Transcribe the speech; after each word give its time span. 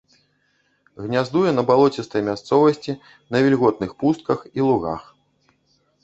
Гняздуе 1.01 1.49
на 1.57 1.63
балоцістай 1.67 2.21
мясцовасці, 2.29 2.95
на 3.35 3.41
вільготных 3.43 3.91
пустках 4.01 4.39
і 4.61 4.67
лугах. 4.69 5.03